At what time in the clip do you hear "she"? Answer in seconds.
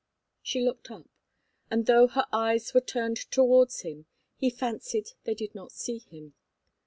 0.41-0.63